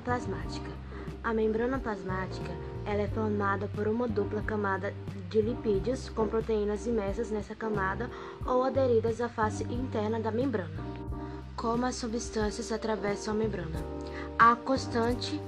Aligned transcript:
plasmática. 0.00 0.70
A 1.24 1.32
membrana 1.32 1.78
plasmática 1.78 2.50
ela 2.84 3.02
é 3.02 3.08
formada 3.08 3.68
por 3.68 3.86
uma 3.86 4.08
dupla 4.08 4.42
camada 4.42 4.92
de 5.30 5.40
lipídios 5.40 6.08
com 6.08 6.26
proteínas 6.26 6.86
imersas 6.86 7.30
nessa 7.30 7.54
camada 7.54 8.10
ou 8.44 8.64
aderidas 8.64 9.20
à 9.20 9.28
face 9.28 9.64
interna 9.64 10.20
da 10.20 10.30
membrana. 10.30 10.70
Como 11.56 11.86
as 11.86 11.96
substâncias 11.96 12.72
atravessam 12.72 13.34
a 13.34 13.36
membrana? 13.36 13.78
A 14.38 14.56
constante 14.56 15.40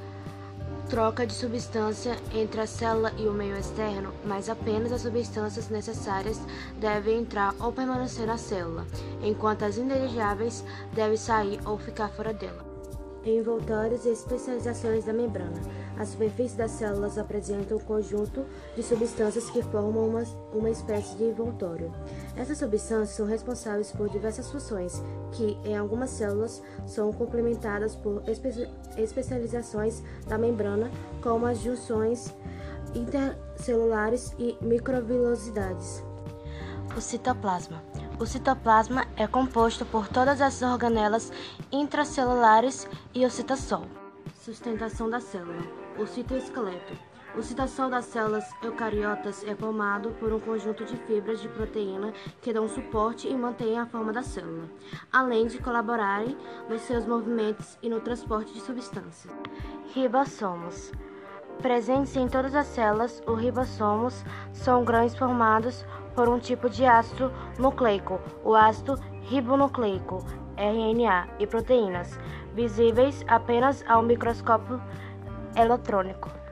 troca 0.89 1.27
de 1.27 1.33
substância 1.33 2.17
entre 2.33 2.61
a 2.61 2.67
célula 2.67 3.13
e 3.19 3.27
o 3.27 3.33
meio 3.33 3.57
externo, 3.57 4.13
mas 4.25 4.49
apenas 4.49 4.93
as 4.93 5.03
substâncias 5.03 5.69
necessárias 5.69 6.41
devem 6.79 7.21
entrar 7.21 7.55
ou 7.59 7.73
permanecer 7.73 8.27
na 8.27 8.37
célula, 8.37 8.87
enquanto 9.23 9.65
as 9.65 9.79
indesejáveis 9.79 10.65
devem 10.93 11.17
sair 11.17 11.59
ou 11.65 11.79
ficar 11.79 12.09
fora 12.11 12.33
dela. 12.33 12.74
Envoltórios 13.25 14.05
e 14.05 14.11
especializações 14.11 15.05
da 15.05 15.13
membrana. 15.13 15.61
A 15.99 16.05
superfície 16.05 16.57
das 16.57 16.73
células 16.73 17.17
apresenta 17.17 17.75
um 17.75 17.79
conjunto 17.79 18.45
de 18.77 18.83
substâncias 18.83 19.49
que 19.49 19.63
formam 19.63 20.09
uma, 20.09 20.25
uma 20.53 20.69
espécie 20.69 21.17
de 21.17 21.25
envoltório. 21.25 21.91
Essas 22.37 22.59
substâncias 22.59 23.17
são 23.17 23.27
responsáveis 23.27 23.91
por 23.93 24.11
diversas 24.11 24.51
funções, 24.51 25.03
que, 25.33 25.59
em 25.65 25.77
algumas 25.77 26.11
células, 26.11 26.63
são 26.87 27.13
complementadas 27.13 27.97
por 27.97 28.23
espe 28.29 28.69
especializações 28.99 30.03
da 30.27 30.37
membrana, 30.37 30.91
como 31.23 31.47
as 31.47 31.61
junções 31.61 32.33
intercelulares 32.95 34.35
e 34.39 34.57
microvilosidades. 34.61 36.05
O 36.97 37.01
citoplasma. 37.01 37.83
O 38.17 38.27
citoplasma 38.27 39.07
é 39.17 39.27
composto 39.27 39.85
por 39.85 40.07
todas 40.07 40.41
as 40.41 40.63
organelas 40.63 41.33
intracelulares 41.73 42.89
e 43.13 43.27
o 43.27 43.31
citosol. 43.31 43.87
Sustentação 44.37 45.11
da 45.11 45.21
célula. 45.21 45.63
O 45.99 46.07
citoesqueleto. 46.07 46.95
O 47.37 47.43
citosol 47.43 47.91
das 47.91 48.05
células 48.05 48.49
eucariotas 48.63 49.43
é 49.43 49.57
formado 49.57 50.11
por 50.21 50.33
um 50.33 50.39
conjunto 50.39 50.85
de 50.85 50.97
fibras 50.99 51.41
de 51.41 51.49
proteína 51.49 52.13
que 52.41 52.53
dão 52.53 52.69
suporte 52.69 53.27
e 53.27 53.35
mantêm 53.37 53.81
a 53.81 53.87
forma 53.87 54.13
da 54.13 54.23
célula, 54.23 54.71
além 55.13 55.49
de 55.49 55.59
colaborarem 55.59 56.39
nos 56.69 56.83
seus 56.83 57.05
movimentos 57.05 57.77
e 57.83 57.89
no 57.89 58.01
transporte 58.01 58.53
de 58.53 58.61
substâncias. 58.61 59.35
Ribossomos. 59.93 60.93
Presentes 61.61 62.15
em 62.17 62.29
todas 62.29 62.55
as 62.55 62.67
células, 62.67 63.23
os 63.27 63.41
ribossomos 63.41 64.25
são 64.53 64.85
grãos 64.85 65.17
formados 65.17 65.85
por 66.15 66.29
um 66.29 66.39
tipo 66.39 66.69
de 66.69 66.85
ácido 66.85 67.33
nucleico, 67.59 68.21
o 68.45 68.55
ácido 68.55 68.95
ribonucleico, 69.23 70.25
RNA, 70.57 71.29
e 71.39 71.47
proteínas, 71.47 72.19
visíveis 72.55 73.25
apenas 73.27 73.85
ao 73.89 74.03
microscópio 74.03 74.81
eletrônico. 75.57 76.44